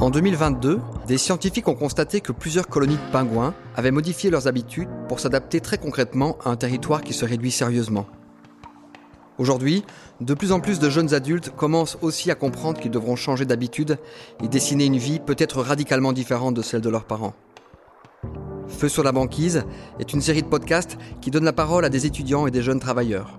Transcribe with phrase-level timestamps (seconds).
[0.00, 4.88] En 2022, des scientifiques ont constaté que plusieurs colonies de pingouins avaient modifié leurs habitudes
[5.08, 8.06] pour s'adapter très concrètement à un territoire qui se réduit sérieusement.
[9.38, 9.84] Aujourd'hui,
[10.20, 13.98] de plus en plus de jeunes adultes commencent aussi à comprendre qu'ils devront changer d'habitude
[14.42, 17.34] et dessiner une vie peut-être radicalement différente de celle de leurs parents.
[18.68, 19.64] Feu sur la banquise
[19.98, 22.80] est une série de podcasts qui donne la parole à des étudiants et des jeunes
[22.80, 23.38] travailleurs.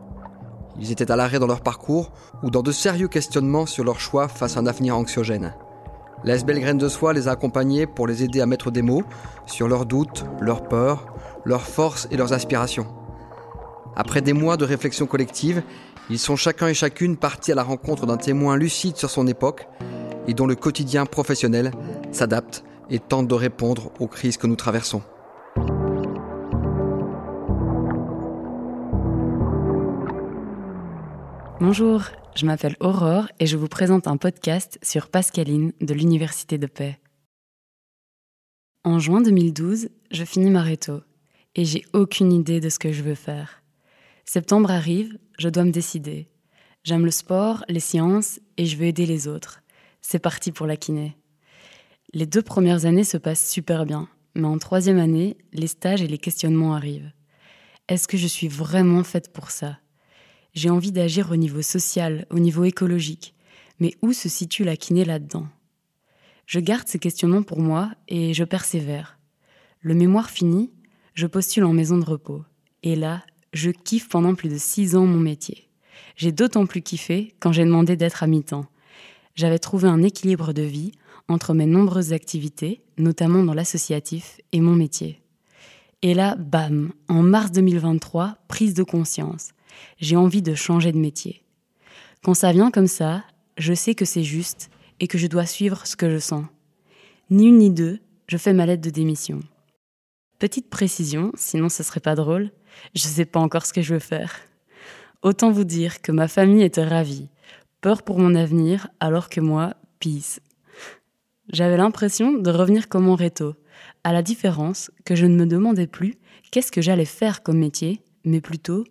[0.80, 2.12] Ils étaient à l'arrêt dans leur parcours
[2.44, 5.54] ou dans de sérieux questionnements sur leur choix face à un avenir anxiogène.
[6.24, 9.04] La SBL Graine de Soie les a accompagnés pour les aider à mettre des mots
[9.46, 11.14] sur leurs doutes, leurs peurs,
[11.46, 12.88] leurs forces et leurs aspirations.
[13.96, 15.64] Après des mois de réflexion collective,
[16.10, 19.68] ils sont chacun et chacune partis à la rencontre d'un témoin lucide sur son époque
[20.28, 21.72] et dont le quotidien professionnel
[22.12, 25.02] s'adapte et tente de répondre aux crises que nous traversons.
[31.62, 32.04] Bonjour,
[32.38, 37.02] je m'appelle Aurore et je vous présente un podcast sur Pascaline de l'Université de Paix.
[38.86, 41.02] En juin 2012, je finis ma réto
[41.56, 43.62] et j'ai aucune idée de ce que je veux faire.
[44.24, 46.30] Septembre arrive, je dois me décider.
[46.86, 49.62] J'aime le sport, les sciences et je veux aider les autres.
[50.00, 51.18] C'est parti pour la kiné.
[52.14, 56.08] Les deux premières années se passent super bien, mais en troisième année, les stages et
[56.08, 57.12] les questionnements arrivent.
[57.90, 59.78] Est-ce que je suis vraiment faite pour ça?
[60.54, 63.34] J'ai envie d'agir au niveau social, au niveau écologique.
[63.80, 65.48] Mais où se situe la kiné là-dedans?
[66.46, 69.20] Je garde ces questionnements pour moi et je persévère.
[69.82, 70.72] Le mémoire fini,
[71.14, 72.44] je postule en maison de repos.
[72.84, 75.70] Et là, je kiffe pendant plus de six ans mon métier.
[76.16, 78.66] J'ai d'autant plus kiffé quand j'ai demandé d'être à mi-temps.
[79.36, 80.92] J'avais trouvé un équilibre de vie
[81.28, 85.22] entre mes nombreuses activités, notamment dans l'associatif, et mon métier.
[86.02, 89.50] Et là, bam, en mars 2023, prise de conscience
[90.00, 91.44] j'ai envie de changer de métier.
[92.24, 93.24] Quand ça vient comme ça,
[93.58, 96.46] je sais que c'est juste et que je dois suivre ce que je sens.
[97.30, 99.40] Ni une ni deux, je fais ma lettre de démission.
[100.40, 102.52] Petite précision, sinon ce serait pas drôle,
[102.96, 104.40] je sais pas encore ce que je veux faire.
[105.22, 107.28] Autant vous dire que ma famille était ravie,
[107.82, 110.40] peur pour mon avenir, alors que moi, peace.
[111.52, 113.56] J'avais l'impression de revenir comme mon réto,
[114.04, 116.16] à la différence que je ne me demandais plus
[116.52, 118.86] qu'est-ce que j'allais faire comme métier, mais plutôt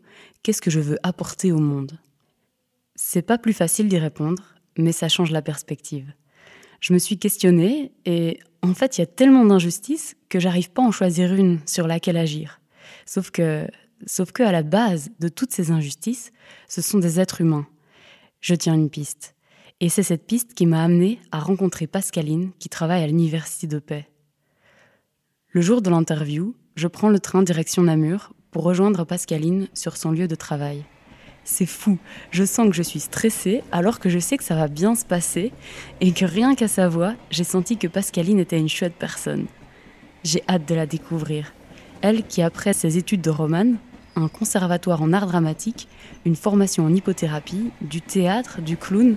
[0.48, 1.98] qu'est-ce que je veux apporter au monde?
[2.94, 6.10] C'est pas plus facile d'y répondre, mais ça change la perspective.
[6.81, 10.81] Je me suis questionnée et en fait, il y a tellement d'injustices que j'arrive pas
[10.82, 12.62] à en choisir une sur laquelle agir.
[13.04, 13.69] Sauf que,
[14.06, 16.32] sauf que à la base de toutes ces injustices,
[16.66, 17.66] ce sont des êtres humains.
[18.41, 19.34] Je tiens une piste.
[19.81, 23.81] Et c'est cette piste qui m'a amenée à rencontrer Pascaline qui travaille à l'Université de
[23.81, 24.08] Paix.
[25.50, 30.10] Le jour de l'interview, je prends le train direction Namur pour rejoindre Pascaline sur son
[30.10, 30.82] lieu de travail.
[31.44, 31.96] C'est fou,
[32.32, 35.04] je sens que je suis stressée alors que je sais que ça va bien se
[35.04, 35.52] passer
[36.00, 39.46] et que rien qu'à sa voix, j'ai senti que Pascaline était une chouette personne.
[40.24, 41.52] J'ai hâte de la découvrir.
[42.00, 43.76] Elle qui, après ses études de romane,
[44.16, 45.86] un conservatoire en art dramatique,
[46.25, 49.14] une formation en hypothérapie, du théâtre, du clown,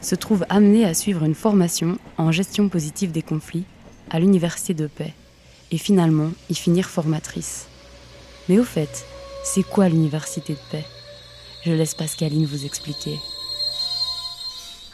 [0.00, 3.64] se trouve amenée à suivre une formation en gestion positive des conflits
[4.10, 5.12] à l'Université de Paix
[5.72, 7.66] et finalement y finir formatrice.
[8.48, 9.04] Mais au fait,
[9.44, 10.84] c'est quoi l'université de paix?
[11.64, 13.18] Je laisse Pascaline vous expliquer.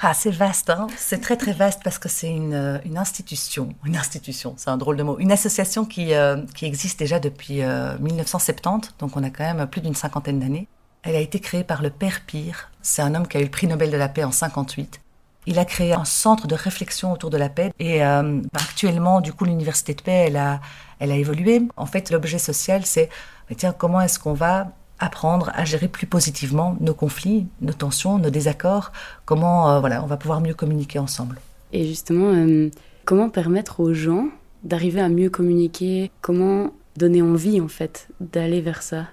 [0.01, 0.89] Ah, c'est vaste, hein?
[0.97, 4.97] C'est très très vaste parce que c'est une, euh, institution, une institution, c'est un drôle
[4.97, 7.63] de mot, une association qui, euh, existe déjà depuis
[8.01, 10.67] 1970, euh, donc on a quand même plus d'une cinquantaine d'années.
[11.05, 13.51] Elle a été créée par le père Pire, c'est un homme qui a eu le
[13.51, 15.02] prix Nobel de la paix en 58.
[15.47, 19.45] Il a créé un centre de réflexion autour de la paix et actuellement, du coup,
[19.45, 20.61] l'université de paix, elle a,
[21.01, 21.63] elle a évolué.
[21.77, 23.09] En fait, l'objet social, c'est
[23.57, 24.69] tiens, comment est-ce qu'on va
[25.03, 28.93] apprendre à gérer plus positivement nos conflits, nos tensions, nos désaccords,
[29.25, 31.41] comment euh, voilà, on va pouvoir mieux communiquer ensemble?
[31.73, 32.71] Et justement, euh,
[33.05, 34.29] comment permettre aux gens
[34.63, 39.07] d'arriver à mieux communiquer, comment donner envie en fait d'aller vers ça?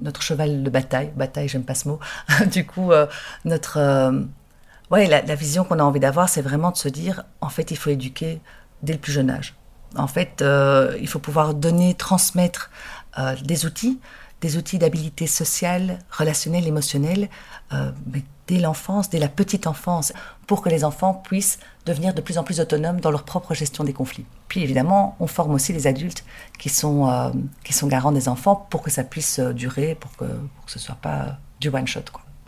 [0.00, 2.00] Notre cheval de bataille, bataille, j'aime pas ce mot.
[2.46, 3.06] du coup, euh,
[3.44, 3.78] notre
[4.90, 7.76] ouais, la vision qu'on a envie d'avoir, c'est vraiment de se dire, en fait, il
[7.76, 8.40] faut éduquer
[8.82, 9.54] dès le plus jeune âge.
[9.96, 12.70] En fait, euh, il faut pouvoir donner, transmettre
[13.18, 13.98] euh, des outils,
[14.40, 17.28] des outils d'habilité sociale, relationnelle, émotionnelle,
[17.72, 17.90] euh,
[18.46, 20.12] dès l'enfance, dès la petite enfance,
[20.46, 23.82] pour que les enfants puissent devenir de plus en plus autonomes dans leur propre gestion
[23.82, 24.26] des conflits.
[24.48, 26.24] Puis évidemment, on forme aussi les adultes
[26.58, 27.32] qui sont,
[27.64, 30.78] qui sont garants des enfants pour que ça puisse durer, pour que, pour que ce
[30.78, 32.04] ne soit pas du one-shot.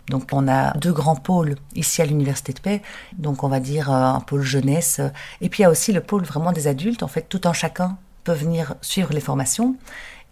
[0.08, 2.82] Donc on a deux grands pôles ici à l'Université de Paix,
[3.16, 5.00] donc on va dire euh, un pôle jeunesse,
[5.40, 7.52] et puis il y a aussi le pôle vraiment des adultes, en fait tout un
[7.52, 9.76] chacun peut venir suivre les formations.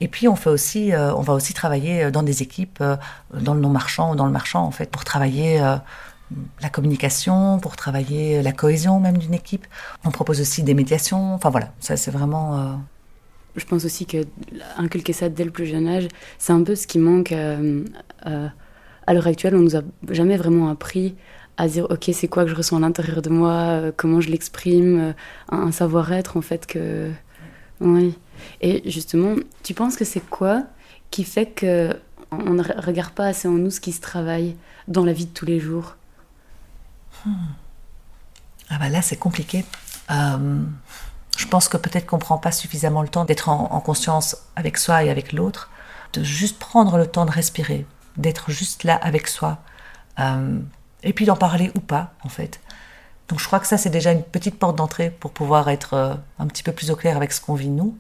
[0.01, 2.83] Et puis on fait aussi, on va aussi travailler dans des équipes,
[3.33, 5.59] dans le non marchand ou dans le marchand en fait, pour travailler
[6.61, 9.67] la communication, pour travailler la cohésion même d'une équipe.
[10.05, 11.35] On propose aussi des médiations.
[11.35, 12.79] Enfin voilà, ça c'est vraiment
[13.57, 14.19] je pense aussi que
[14.77, 16.09] inculquer ça dès le plus jeune âge,
[16.39, 17.85] c'est un peu ce qui manque euh,
[18.27, 18.49] euh,
[19.07, 19.57] à l'heure actuelle.
[19.57, 21.15] On nous a jamais vraiment appris
[21.57, 24.31] à dire ok c'est quoi que je ressens à l'intérieur de moi, euh, comment je
[24.31, 25.15] l'exprime,
[25.51, 27.11] un, savoir-être en fait que
[27.81, 28.17] oui.
[28.61, 30.65] Et justement, tu penses que c'est quoi
[31.11, 31.99] qui fait que
[32.31, 34.57] on ne regarde pas assez en nous ce qui se travaille
[34.89, 35.97] dans la vie de tous les jours?
[37.25, 37.31] Hmm.
[38.69, 39.65] Ah bah là c'est compliqué.
[41.37, 44.79] Je pense que peut-être qu'on ne prend pas suffisamment le temps d'être en, conscience avec
[44.79, 45.71] soi et avec l'autre,
[46.15, 47.87] de juste prendre le temps de respirer,
[48.17, 49.59] d'être juste là avec soi,
[50.19, 50.59] euh,
[51.03, 52.61] et puis d'en parler ou pas, en fait.
[53.29, 56.15] Donc je crois que ça, c'est déjà une petite porte d'entrée pour pouvoir être euh,
[56.39, 57.99] un petit peu plus au clair avec ce qu'on vit nous.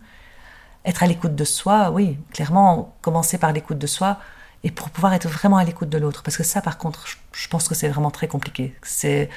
[0.87, 4.19] Être à l'écoute de soi, oui, clairement, commencer par l'écoute de soi,
[4.65, 6.23] et pour pouvoir être vraiment à l'écoute de l'autre.
[6.23, 8.75] Parce que ça, par contre, je pense que c'est vraiment très compliqué.
[8.83, 9.29] C'est,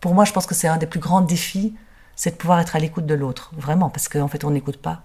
[0.00, 1.74] pour moi, je pense que c'est un des plus grands défis
[2.14, 5.02] c'est de pouvoir être à l'écoute de l'autre, vraiment, parce qu'en fait, on n'écoute pas.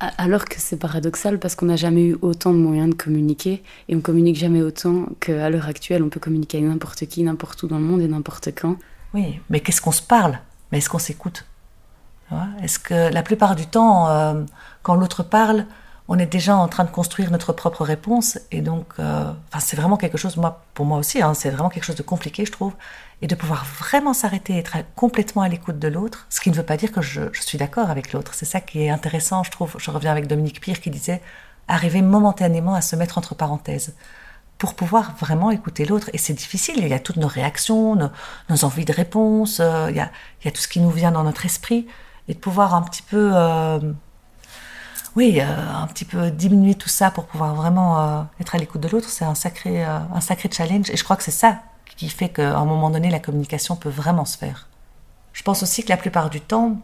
[0.00, 3.96] Alors que c'est paradoxal parce qu'on n'a jamais eu autant de moyens de communiquer et
[3.96, 6.02] on communique jamais autant qu'à l'heure actuelle.
[6.02, 8.76] On peut communiquer avec n'importe qui, n'importe où dans le monde et n'importe quand.
[9.14, 10.38] Oui, mais qu'est-ce qu'on se parle?
[10.70, 11.46] Mais est-ce qu'on s'écoute?
[12.62, 14.42] Est-ce que la plupart du temps, euh,
[14.82, 15.66] quand l'autre parle,
[16.08, 19.96] on est déjà en train de construire notre propre réponse et donc, euh, c'est vraiment
[19.96, 22.74] quelque chose, moi, pour moi aussi, hein, c'est vraiment quelque chose de compliqué, je trouve
[23.22, 26.54] et de pouvoir vraiment s'arrêter et être complètement à l'écoute de l'autre, ce qui ne
[26.54, 28.34] veut pas dire que je, suis d'accord avec l'autre.
[28.34, 29.76] C'est ça qui est intéressant, je trouve.
[29.78, 31.22] Je reviens avec Dominique Pire qui disait
[31.66, 33.94] arriver momentanément à se mettre entre parenthèses
[34.58, 36.10] pour pouvoir vraiment écouter l'autre.
[36.12, 39.96] Et c'est difficile, il y a toutes nos réactions, nos, envies de réponse, euh, il,
[39.96, 40.10] y a,
[40.42, 41.86] il, y a, tout ce qui nous vient dans notre esprit,
[42.28, 43.32] et de pouvoir un petit peu...
[43.34, 43.78] Euh,
[45.16, 48.88] oui, euh, un petit peu diminuer tout ça pour pouvoir vraiment être à l'écoute de
[48.88, 50.90] l'autre, c'est un sacré, un sacré challenge.
[50.90, 51.60] Et je crois que c'est ça
[51.96, 54.68] qui fait qu'à un moment donné, la communication peut vraiment se faire.
[55.32, 56.78] Je pense aussi que la plupart du temps,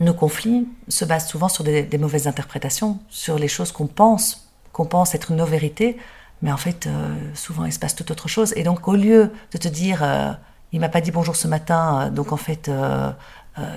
[0.00, 4.86] nos conflits se basent souvent sur des, mauvaises interprétations, sur les choses qu'on pense, qu'on
[4.86, 5.96] pense être nos vérités,
[6.42, 8.52] mais en fait, euh, souvent il se passe tout autre chose.
[8.56, 10.32] Et donc, au lieu de te dire, euh,
[10.72, 12.70] il m'a pas dit bonjour ce matin, euh, donc en fait,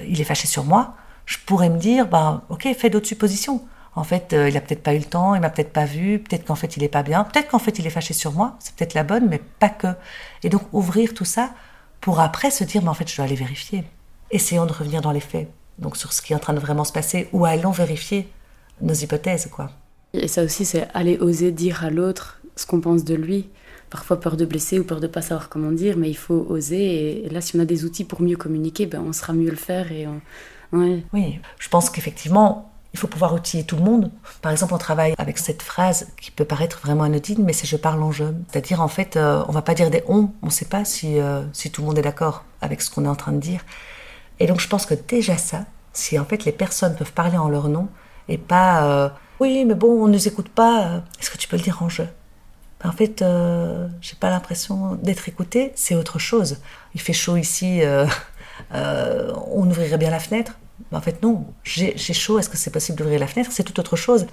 [0.08, 0.96] il est fâché sur moi,
[1.26, 3.62] je pourrais me dire, ben, ok, fais d'autres suppositions.
[3.96, 6.20] En fait, euh, il a peut-être pas eu le temps, il m'a peut-être pas vu,
[6.20, 8.56] peut-être qu'en fait il est pas bien, peut-être qu'en fait il est fâché sur moi,
[8.60, 9.88] c'est peut-être la bonne, mais pas que.
[10.44, 11.52] Et donc ouvrir tout ça
[12.02, 13.84] pour après se dire, mais en fait je dois aller vérifier.
[14.32, 15.50] Essayons de revenir dans les faits,
[15.80, 18.32] donc sur ce qui est en train de vraiment se passer, ou allons vérifier
[18.82, 19.70] nos hypothèses, quoi.
[20.14, 23.50] Et ça aussi, c'est aller oser dire à l'autre ce qu'on pense de lui.
[23.90, 27.26] Parfois peur de blesser ou peur de pas savoir comment dire, mais il faut oser.
[27.26, 29.56] Et là, si on a des outils pour mieux communiquer, ben, on sera mieux le
[29.56, 29.92] faire.
[29.92, 30.08] Et
[31.14, 34.12] Oui, je pense qu'effectivement, il faut pouvoir outiller tout le monde.
[34.42, 37.78] Par exemple, on travaille avec cette phrase qui peut paraître vraiment anodine, mais c'est je
[37.78, 38.36] parle en jeu.
[38.50, 41.20] C'est-à-dire, en fait, euh, on va pas dire des on, on ne sait pas si,
[41.20, 43.62] euh, si tout le monde est d'accord avec ce qu'on est en train de dire.
[44.40, 47.50] Et donc, je pense que déjà ça, si en fait les personnes peuvent parler en
[47.50, 47.90] leur nom
[48.28, 49.10] et pas euh,
[49.40, 51.88] oui, mais bon, on ne nous écoute pas, est-ce que tu peux le dire en
[51.90, 52.08] jeu?
[52.84, 53.24] En fait,
[54.02, 56.58] j'ai pas l'impression d'être écouté, c'est autre chose.
[56.96, 57.82] Il fait chaud ici,
[58.74, 60.54] on ouvrirait bien la fenêtre
[60.92, 63.52] en fait, non, j'ai chaud, est-ce que c'est possible d'ouvrir la fenêtre?
[63.52, 64.28] C'est tout autre chose.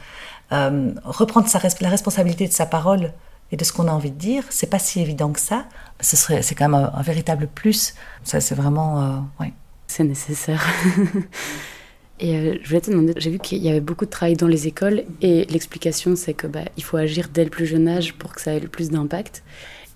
[0.52, 1.48] Euh, reprendre
[1.80, 3.12] la responsabilité de sa parole
[3.52, 5.66] et de ce qu'on a envie de dire, c'est pas si évident que ça.
[6.00, 7.94] Ce c'est quand même un, véritable plus.
[8.24, 9.52] Ça, c'est vraiment, euh, ouais.
[9.86, 10.64] C'est nécessaire.
[12.18, 14.46] et euh, je voulais te demander, j'ai vu qu'il y avait beaucoup de travail dans
[14.46, 18.34] les écoles et l'explication, c'est que bah, faut agir dès le plus jeune âge pour
[18.34, 19.42] que ça ait le plus d'impact.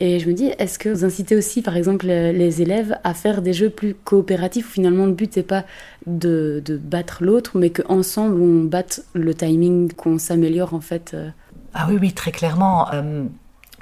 [0.00, 3.42] Et je me dis, est-ce que vous incitez aussi, par exemple, les élèves à faire
[3.42, 5.64] des jeux plus coopératifs où finalement le but n'est pas
[6.06, 11.28] de, de battre l'autre, mais qu'ensemble on batte le timing, qu'on s'améliore en fait euh
[11.74, 12.90] Ah oui, oui, très clairement.
[12.94, 13.24] Euh,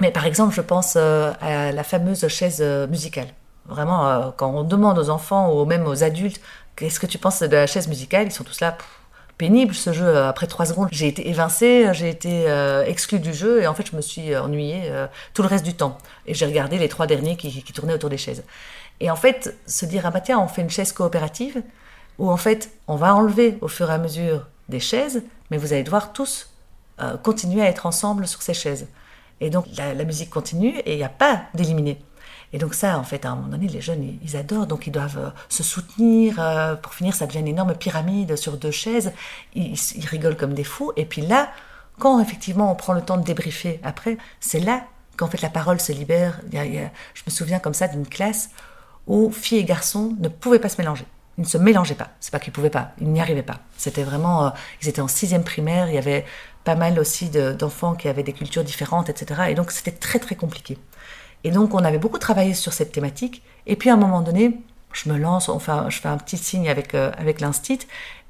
[0.01, 3.27] mais par exemple, je pense euh, à la fameuse chaise musicale.
[3.69, 6.41] Vraiment, quand on demande aux enfants ou même aux adultes,
[6.75, 8.77] qu'est-ce que tu penses de la chaise musicale, ils sont tous là
[9.39, 10.17] pénible ce jeu.
[10.17, 13.89] Après trois secondes, j'ai été évincée, j'ai été euh, exclue du jeu et en fait,
[13.89, 15.97] je me suis ennuyée euh, tout le reste du temps.
[16.27, 18.43] Et j'ai regardé les trois derniers qui, tournaient autour des chaises.
[18.99, 21.63] Et en fait, se dire ah bah tiens, on fait une chaise coopérative
[22.19, 25.71] où en fait, on va enlever au fur et à mesure des chaises, mais vous
[25.71, 26.49] allez devoir tous
[27.01, 28.87] euh, continuer à être ensemble sur ces chaises.
[29.39, 31.97] Et donc la, musique continue et il n'y a pas d'éliminer.
[32.51, 34.91] Et donc ça, en fait, à un moment donné, les jeunes, ils adorent, donc ils
[34.91, 36.39] doivent euh, se soutenir.
[36.39, 39.11] Euh, pour finir, ça devient une énorme pyramide sur deux chaises.
[39.53, 39.77] Ils,
[40.07, 40.91] rigolent comme des fous.
[40.95, 41.51] Et puis là,
[41.99, 44.83] quand effectivement on prend le temps de débriefer après, c'est là
[45.17, 46.39] qu'en fait la parole se libère.
[46.51, 48.49] je me souviens comme ça d'une classe
[49.05, 51.05] où filles et garçons ne pouvaient pas se mélanger.
[51.37, 52.09] Ils ne se mélangeaient pas.
[52.19, 53.59] C'est pas qu'ils pouvaient pas, ils n'y arrivaient pas.
[53.77, 54.49] C'était vraiment, euh,
[54.81, 55.89] ils étaient en sixième primaire.
[55.89, 56.25] Il y avait
[56.63, 59.41] pas mal aussi d'enfants qui avaient des cultures différentes, etc.
[59.49, 60.77] Et donc c'était très très compliqué.
[61.43, 63.43] Et donc on avait beaucoup travaillé sur cette thématique.
[63.67, 64.59] Et puis à un moment donné,
[64.93, 67.79] je me lance, enfin, je fais un petit signe avec euh, avec l'instit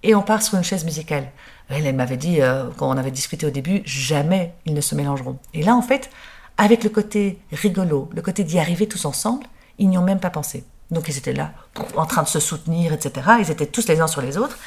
[0.03, 1.31] et on part sur une chaise musicale.
[1.69, 5.37] Elle, m'avait dit euh, quand on avait discuté au début, jamais ils ne se mélangeront.
[5.53, 6.09] Et là en fait,
[6.57, 9.45] avec le côté rigolo, le côté d'y arriver tous ensemble,
[9.77, 10.63] ils n'y ont même pas pensé.
[10.91, 11.51] Donc ils étaient là,
[11.95, 13.27] en train de se soutenir, etc.
[13.39, 14.57] Ils étaient tous les uns sur les autres.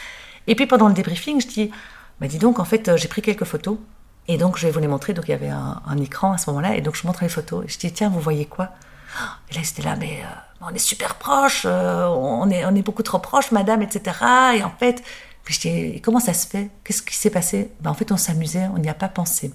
[0.46, 1.70] Et puis pendant le débriefing, je dis,
[2.20, 3.78] bah dis donc, en fait, euh, j'ai pris quelques photos.
[4.28, 5.12] Et donc je vais vous les montrer.
[5.12, 6.76] Donc il y avait un, écran à ce moment-là.
[6.76, 7.64] Et donc je montre les photos.
[7.66, 8.70] Je dis, tiens, vous voyez quoi?
[9.50, 10.26] Et là, ils étaient là, mais euh,
[10.62, 14.16] on est super proches, euh, on, est, on est beaucoup trop proches, madame, etc.
[14.56, 15.02] Et en fait,
[15.46, 16.70] je dis, comment ça se fait?
[16.82, 17.70] Qu'est-ce qui s'est passé?
[17.80, 19.52] Ben, En fait, on s'amusait, on n'y a pas pensé.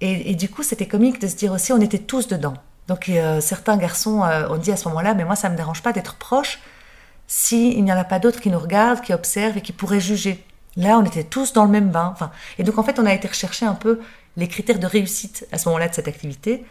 [0.00, 2.54] Et, et du coup, c'était comique de se dire aussi, on était tous dedans.
[2.88, 5.82] Donc euh, certains garçons ont dit à ce moment-là, mais moi ça ne me dérange
[5.82, 6.58] pas d'être proche
[7.28, 10.44] s'il n'y en a pas d'autres qui nous regardent, qui observent et qui pourraient juger.
[10.76, 12.10] Là, on était tous dans le même bain.
[12.12, 14.00] Enfin, et donc en fait, on a été rechercher un peu
[14.36, 16.64] les critères de réussite à ce moment-là de cette activité.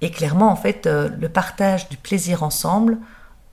[0.00, 2.98] Et clairement, en fait, euh, le partage du plaisir ensemble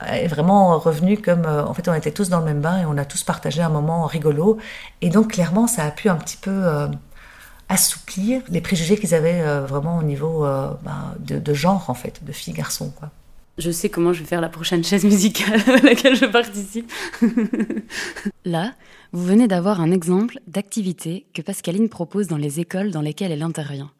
[0.06, 2.98] est vraiment revenu comme, en fait, on était tous dans le même bain et on
[2.98, 4.58] a tous partagé un moment rigolo.
[5.00, 6.50] Et donc, clairement, ça a pu un petit peu
[7.68, 12.24] assouplir les préjugés qu'ils avaient euh, vraiment au niveau euh, bah, de, genre, en fait,
[12.24, 12.90] de filles-garçons.
[12.90, 13.10] quoi.
[13.58, 16.92] Je sais comment je vais faire la prochaine chaise musicale à laquelle je participe.
[18.44, 18.74] Là,
[19.12, 23.42] vous venez d'avoir un exemple d'activité que Pascaline propose dans les écoles dans lesquelles elle
[23.42, 23.90] intervient.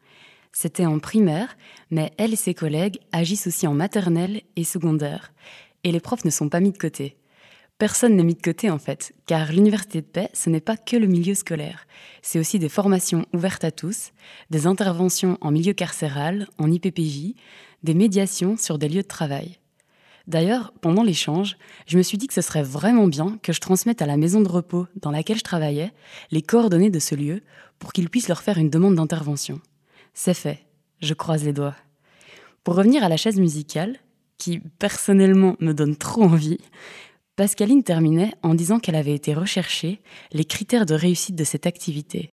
[0.51, 1.57] C'était en primaire,
[1.89, 5.33] mais elle et ses collègues agissent aussi en maternelle et secondaire.
[5.83, 7.17] Et les profs ne sont pas mis de côté.
[7.79, 10.97] Personne n'est mis de côté en fait, car l'université de paix, ce n'est pas que
[10.97, 11.85] le milieu scolaire.
[12.23, 14.13] C'est aussi des formations ouvertes à tous,
[14.49, 17.35] des interventions en milieu carcéral, en IPPJ,
[17.83, 19.57] des médiations sur des lieux de travail.
[20.27, 21.57] D'ailleurs, pendant l'échange,
[21.87, 24.41] je me suis dit que ce serait vraiment bien que je transmette à la maison
[24.41, 25.93] de repos dans laquelle je travaillais
[26.31, 27.41] les coordonnées de ce lieu
[27.79, 29.61] pour qu'ils puissent leur faire une demande d'intervention.
[30.13, 30.65] C'est fait,
[31.01, 31.75] je croise les doigts.
[32.65, 33.99] Pour revenir à la chaise musicale,
[34.37, 36.59] qui personnellement me donne trop envie,
[37.37, 42.29] Pascaline terminait en disant qu'elle avait été rechercher les critères de réussite de cette activité.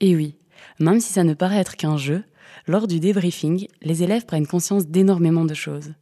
[0.00, 0.36] Et oui,
[0.78, 2.24] même si ça ne paraît être qu'un jeu,
[2.66, 5.92] lors du débriefing, les élèves prennent conscience d'énormément de choses.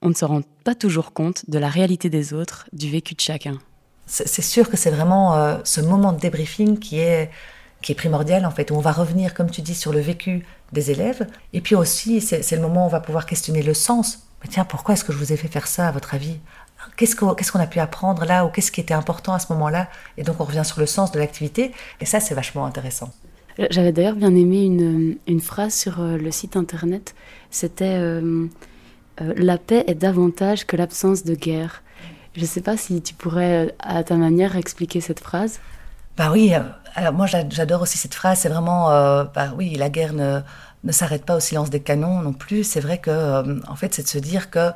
[0.00, 3.20] On ne se rend pas toujours compte de la réalité des autres, du vécu de
[3.20, 3.58] chacun.
[4.06, 7.30] C'est sûr que c'est vraiment euh, ce moment de débriefing qui est,
[7.96, 11.26] primordial en fait, où on va revenir, comme tu dis, sur le vécu des élèves.
[11.52, 14.28] Et puis aussi, c'est le moment où on va pouvoir questionner le sens.
[14.48, 16.38] Tiens, pourquoi est-ce que je vous ai fait faire ça, à votre avis?
[16.96, 19.88] Qu'est-ce qu'on a pu apprendre là ou qu'est-ce qui était important à ce moment-là?
[20.16, 23.12] Et donc on revient sur le sens de l'activité et ça c'est vachement intéressant.
[23.70, 27.16] J'avais d'ailleurs bien aimé une, une, phrase sur euh, le site internet,
[27.50, 28.46] c'était euh,
[29.20, 31.82] euh, La paix est davantage que l'absence de guerre.
[32.36, 35.58] Je ne sais pas si tu pourrais à ta manière expliquer cette phrase.
[36.16, 36.52] Bah oui,
[36.94, 38.88] alors moi j'adore aussi cette phrase, c'est vraiment,
[39.34, 40.40] bah oui, la guerre ne,
[40.84, 44.02] ne s'arrête pas au silence des canons non plus, c'est vrai que en fait c'est
[44.02, 44.70] de se dire que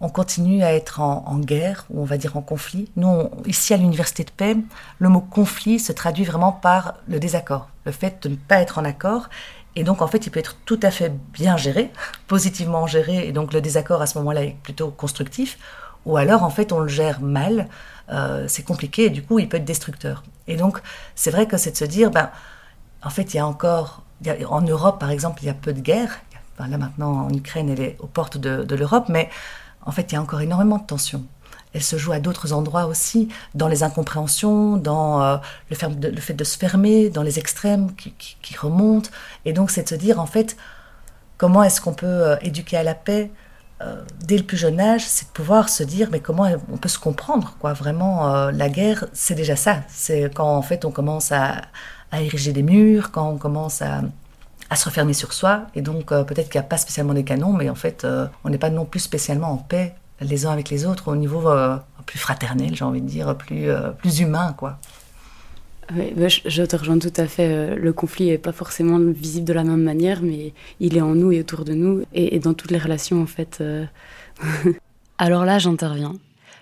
[0.00, 2.90] on continue à être en, guerre, ou on va dire en conflit.
[2.96, 4.56] Nous, ici à l'Université de paix,
[4.98, 8.78] le mot conflit se traduit vraiment par le désaccord, le fait de ne pas être
[8.78, 9.28] en accord.
[9.76, 11.90] Et donc, en fait, il peut être tout à fait bien géré,
[12.28, 15.58] positivement géré, et donc le désaccord à ce moment-là est plutôt constructif,
[16.06, 17.68] ou alors, en fait, on le gère mal,
[18.10, 20.24] euh, c'est compliqué, et du coup, il peut être destructeur.
[20.46, 20.80] Et donc,
[21.14, 22.30] c'est vrai que c'est de se dire, ben,
[23.02, 24.02] en fait, il y a encore,
[24.48, 26.20] en Europe, par exemple, il y a peu de guerres.
[26.58, 29.28] là, maintenant, en Ukraine, elle est aux portes de, de l'Europe, mais
[29.84, 31.24] en fait, il y a encore énormément de tensions.
[31.72, 35.36] Elle se joue à d'autres endroits aussi, dans les incompréhensions, dans euh,
[35.70, 39.10] le, fait de se fermer, dans les extrêmes qui, remontent.
[39.44, 40.56] Et donc, c'est de se dire, en fait,
[41.38, 43.30] comment est-ce qu'on peut euh, éduquer à la paix
[43.82, 45.06] euh, dès le plus jeune âge?
[45.06, 47.72] C'est de pouvoir se dire, mais comment on peut se comprendre, quoi?
[47.72, 49.82] Vraiment, la guerre, c'est déjà ça.
[49.88, 51.62] C'est quand, en fait, on commence à,
[52.10, 54.02] à ériger des murs, quand on commence à,
[54.70, 55.66] à se refermer sur soi.
[55.74, 58.26] Et donc, euh, peut-être qu'il n'y a pas spécialement des canons, mais en fait, euh,
[58.44, 61.48] on n'est pas non plus spécialement en paix les uns avec les autres au niveau
[61.48, 64.78] euh, plus fraternel, j'ai envie de dire, plus, plus humain, quoi.
[65.96, 67.74] Oui, bah, je, te rejoins tout à fait.
[67.74, 71.32] Le conflit n'est pas forcément visible de la même manière, mais il est en nous
[71.32, 73.62] et autour de nous, et, et dans toutes les relations, en fait.
[75.18, 76.14] Alors là, j'interviens.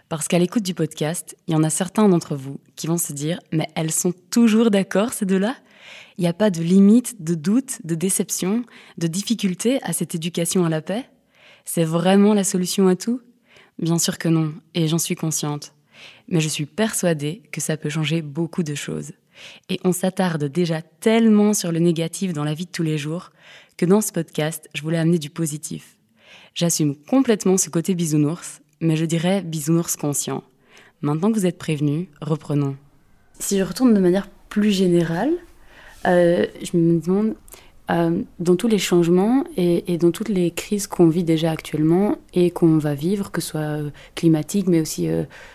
[0.09, 3.13] Parce qu'à l'écoute du podcast, il y en a certains d'entre vous qui vont se
[3.13, 5.55] dire Mais elles sont toujours d'accord, ces deux-là?
[6.17, 8.65] Il n'y a pas de limite, de doute, de déception,
[8.99, 11.05] de difficulté à cette éducation à la paix?
[11.65, 13.21] C'est vraiment la solution à tout?
[13.79, 15.75] Bien sûr que non, et j'en suis consciente.
[16.29, 19.13] Mais je suis persuadée que ça peut changer beaucoup de choses.
[19.69, 23.31] Et on s'attarde déjà tellement sur le négatif dans la vie de tous les jours
[23.77, 25.97] que dans ce podcast, je voulais amener du positif.
[26.55, 30.43] J'assume complètement ce côté bisounours, mais je dirais bisounours conscient.
[31.01, 32.77] Maintenant que vous êtes prévenus, reprenons.
[33.39, 35.31] Si je retourne de manière plus générale,
[36.07, 37.35] euh, je me demande,
[37.91, 42.51] euh, dans tous les changements et, dans toutes les crises qu'on vit déjà actuellement et
[42.51, 45.09] qu'on va vivre, que ce soit euh, climatique, mais aussi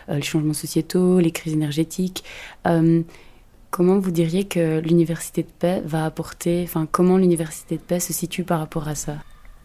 [0.08, 2.24] les changements sociétaux, les crises énergétiques,
[3.70, 8.14] comment vous diriez que l'université de paix va apporter, enfin comment l'université de paix se
[8.14, 9.16] situe par rapport à ça?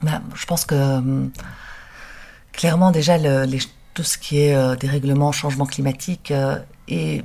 [0.03, 1.01] Bah, Je pense que
[2.53, 3.19] clairement déjà
[3.95, 6.33] tout ce qui est dérèglement, changement climatique
[6.87, 7.23] et,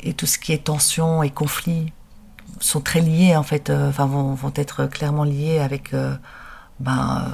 [0.00, 1.92] et tout ce qui est tension et conflit
[2.60, 6.14] sont très liés en fait, euh, enfin vont, être clairement liés avec euh,
[6.80, 7.28] ben, euh,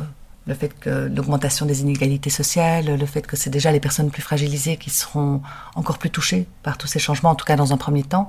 [0.47, 4.23] le fait que l'augmentation des inégalités sociales, le fait que c'est déjà les personnes plus
[4.23, 5.43] fragilisées qui seront
[5.75, 8.29] encore plus touchées par tous ces changements, en tout cas dans un premier temps.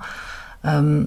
[0.63, 1.03] là,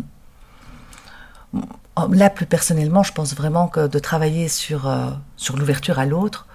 [2.30, 4.95] plus personnellement, je pense vraiment que de travailler sur,
[5.37, 6.47] sur l'ouverture à l'autre,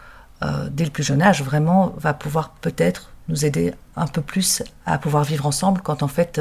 [0.70, 5.00] dès le plus jeune âge, vraiment, va pouvoir peut-être nous aider un peu plus à
[5.00, 6.40] pouvoir vivre ensemble quand en fait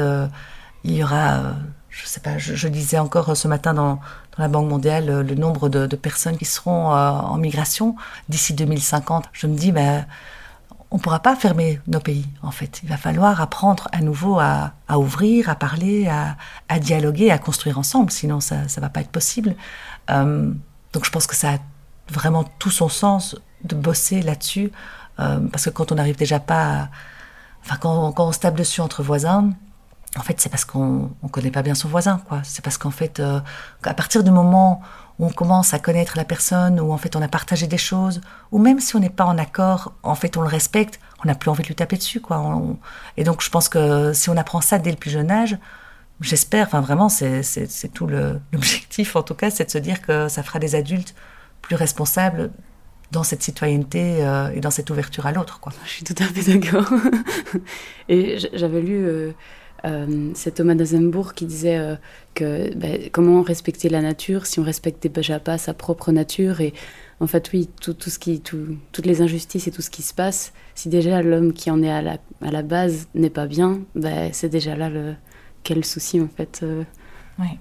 [0.83, 1.55] il y aura
[1.93, 3.99] je sais pas, je, lisais encore ce matin dans,
[4.39, 7.95] la Banque mondiale euh, le, nombre de, personnes qui seront euh, en migration
[8.29, 9.29] d'ici 2050.
[9.31, 10.07] Je me dis, ben,
[10.89, 12.81] on ne pourra pas fermer nos pays, en fait.
[12.81, 18.09] Il va falloir apprendre à nouveau à, ouvrir, à parler, à, dialoguer, à construire ensemble,
[18.09, 19.55] sinon ça ne va pas être possible.
[20.09, 20.51] Euh,
[20.93, 21.57] donc je pense que ça a
[22.11, 24.71] vraiment tout son sens de bosser là-dessus,
[25.17, 26.89] parce que quand on n'arrive déjà pas,
[27.63, 29.51] enfin quand, quand on se tape dessus entre voisins,
[30.17, 32.41] en fait, c'est parce qu'on ne connaît pas bien son voisin, quoi.
[32.43, 33.39] C'est parce qu'en fait, euh,
[33.83, 34.81] à partir du moment
[35.17, 38.21] où on commence à connaître la personne, où en fait on a partagé des choses,
[38.51, 41.35] ou même si on n'est pas en accord, en fait on le respecte, on n'a
[41.35, 42.61] plus envie de lui taper dessus, quoi.
[43.17, 45.57] Et donc je pense que si on apprend ça dès le plus jeune âge,
[46.21, 47.43] j'espère, enfin vraiment, c'est
[47.93, 48.07] tout
[48.53, 51.15] l'objectif en tout cas, c'est de se dire que ça fera des adultes
[51.61, 52.51] plus responsables
[53.11, 55.71] dans cette citoyenneté euh, et dans cette ouverture à l'autre, quoi.
[55.85, 56.91] Je suis tout à fait d'accord.
[58.09, 59.05] et j'avais lu.
[59.07, 59.31] Euh,
[59.85, 61.95] euh, c'est Thomas d'Azembourg qui disait euh,
[62.35, 66.73] que ben, comment respecter la nature si on respectait déjà pas sa propre nature et
[67.19, 70.01] en fait oui tout, tout ce qui tout, toutes les injustices et tout ce qui
[70.01, 73.45] se passe si déjà l'homme qui en est à la, à la base n'est pas
[73.45, 75.15] bien ben, c'est déjà là le
[75.63, 76.83] quel souci en fait euh.
[77.39, 77.59] oui.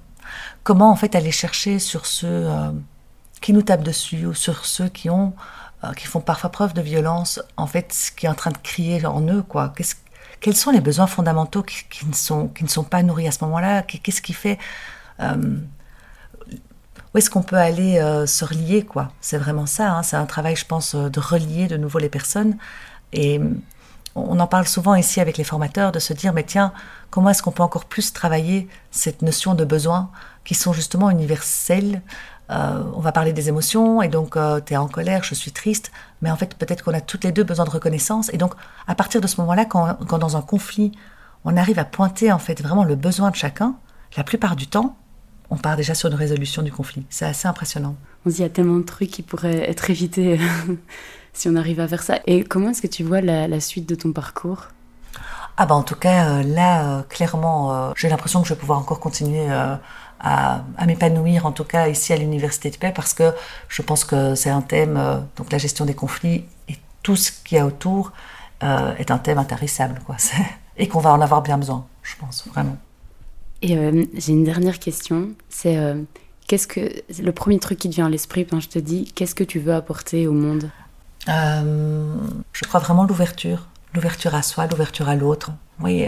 [0.63, 2.47] comment en fait aller chercher sur ceux
[3.41, 5.33] qui nous tapent dessus ou sur ceux qui ont
[5.97, 9.05] qui font parfois preuve de violence en fait ce qui est en train de crier
[9.05, 9.73] en eux quoi?
[9.77, 9.97] Qu'est-ce
[10.43, 13.43] quels sont les besoins fondamentaux qui, ne, sont, qui ne sont pas nourris à ce
[13.45, 13.83] moment-là?
[13.83, 14.59] Qu'est-ce qui fait
[15.21, 15.57] euh,
[17.15, 19.13] Où est-ce qu'on peut aller euh, se relier quoi?
[19.21, 19.93] C'est vraiment ça.
[19.93, 20.03] Hein.
[20.03, 22.59] c'est un travail, je pense, de relier de nouveau les personnes.
[23.13, 23.41] Et
[24.15, 26.73] on en parle souvent ici avec les formateurs de se dire, mais tiens,
[27.11, 30.11] comment est-ce qu'on peut encore plus travailler cette notion de besoins
[30.45, 32.03] qui sont justement universels
[32.53, 35.53] euh, on va parler des émotions, et donc euh, tu es en colère, je suis
[35.53, 38.55] triste, mais en fait peut-être qu'on a toutes les deux besoin de reconnaissance, et donc
[38.87, 40.93] à partir de ce moment-là, quand, dans un conflit,
[41.45, 43.75] on arrive à pointer en fait vraiment le besoin de chacun,
[44.17, 44.97] la plupart du temps,
[45.51, 47.05] on part déjà sur une résolution du conflit.
[47.11, 47.97] C'est assez impressionnant.
[48.25, 50.41] On se dit, il y a tellement de trucs qui pourraient être évités
[51.33, 52.21] si on arrive à faire ça.
[52.27, 54.69] Et comment est-ce que tu vois la, suite de ton parcours?
[55.59, 59.01] Ah bah en tout cas, euh, là, clairement, j'ai l'impression que je vais pouvoir encore
[59.01, 59.47] continuer
[60.23, 63.35] à, m'épanouir, en tout cas ici à l'Université de Paix, parce que
[63.69, 67.33] je pense que c'est un thème, euh, donc la gestion des conflits et tout ce
[67.33, 68.13] qu'il y a autour
[68.63, 70.17] euh, est un thème intarissable, quoi.
[70.79, 72.79] Et qu'on va en avoir bien besoin, je pense, vraiment.
[73.61, 75.77] Et euh, j'ai une dernière question, c'est
[76.49, 76.91] qu'est-ce que
[77.23, 79.59] le premier truc qui te vient à l'esprit quand je te dis qu'est-ce que tu
[79.59, 80.71] veux apporter au monde?
[81.27, 85.51] Je crois vraiment l'ouverture, l'ouverture à soi, l'ouverture à l'autre.
[85.79, 86.07] Oui,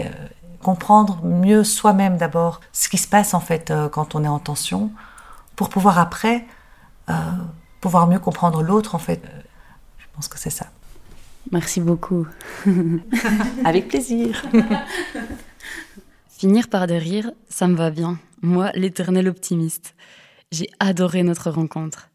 [0.65, 4.39] comprendre mieux soi-même d'abord ce qui se passe en fait euh, quand on est en
[4.39, 4.91] tension,
[5.55, 6.47] pour pouvoir après
[7.07, 7.13] euh,
[7.81, 9.21] pouvoir mieux comprendre l'autre en fait.
[9.25, 9.41] Euh,
[9.99, 10.65] je pense que c'est ça.
[11.51, 12.25] Merci beaucoup.
[13.63, 14.43] Avec plaisir.
[16.29, 18.17] Finir par des rires, ça me va bien.
[18.41, 19.93] Moi, l'éternel optimiste.
[20.51, 22.09] J'ai adoré notre rencontre.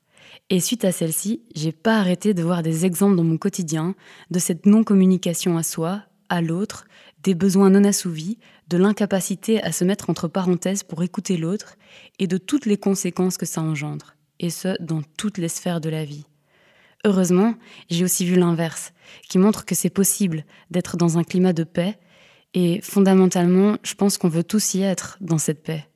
[0.48, 3.94] Et suite à celle-ci, j'ai pas arrêté de voir des exemples dans mon quotidien
[4.32, 6.86] de cette non-communication à soi, à l'autre,
[7.22, 11.76] des besoins non assouvis, de l'incapacité à se mettre entre parenthèses pour écouter l'autre
[12.18, 15.90] et de toutes les conséquences que ça engendre, et ce, dans toutes les sphères de
[15.90, 16.26] la vie.
[17.04, 17.54] Heureusement,
[17.88, 18.92] j'ai aussi vu l'inverse,
[19.28, 21.98] qui montre que c'est possible d'être dans un climat de paix,
[22.54, 25.86] et fondamentalement, je pense qu'on veut tous y être dans cette paix.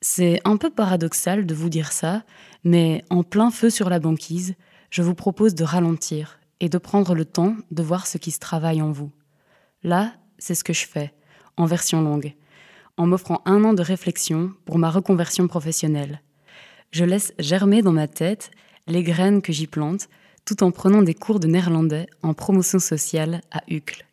[0.00, 2.24] C'est un peu paradoxal de vous dire ça,
[2.64, 4.54] mais en plein feu sur la banquise,
[4.90, 8.38] je vous propose de ralentir et de prendre le temps de voir ce qui se
[8.38, 9.10] travaille en vous.
[9.82, 11.12] Là, c'est ce que je fais,
[11.56, 12.34] en version longue,
[12.96, 16.20] en m'offrant un an de réflexion pour ma reconversion professionnelle.
[16.90, 18.50] Je laisse germer dans ma tête
[18.86, 20.08] les graines que j'y plante,
[20.44, 24.04] tout en prenant des cours de néerlandais en promotion sociale à Uccle.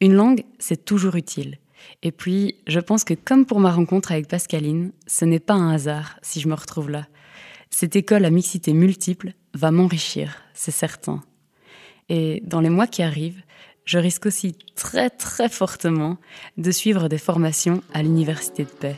[0.00, 1.58] Une langue, c'est toujours utile.
[2.02, 5.72] Et puis, je pense que comme pour ma rencontre avec Pascaline, ce n'est pas un
[5.72, 7.06] hasard si je me retrouve là.
[7.70, 11.22] Cette école à mixité multiple va m'enrichir, c'est certain.
[12.08, 13.42] Et dans les mois qui arrivent,
[13.90, 16.16] je risque aussi très très fortement
[16.56, 18.96] de suivre des formations à l'Université de paix.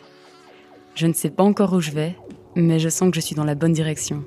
[0.95, 2.15] Je ne sais pas encore où je vais,
[2.57, 4.23] mais je sens que je suis dans la bonne direction.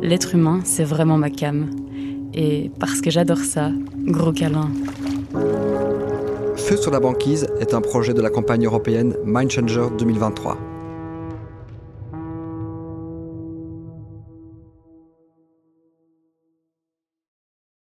[0.00, 1.68] L'être humain, c'est vraiment ma cam.
[2.32, 3.70] Et parce que j'adore ça,
[4.06, 4.70] gros câlin.
[6.56, 10.77] Feu sur la banquise est un projet de la campagne européenne Mind Changer 2023.